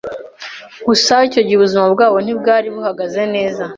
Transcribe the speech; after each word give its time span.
gusa 0.87 1.13
icyo 1.27 1.41
gihe 1.45 1.57
ubuzima 1.57 1.85
bwabo 1.93 2.17
ntibwari 2.21 2.67
buhagaze 2.75 3.21
neza 3.35 3.63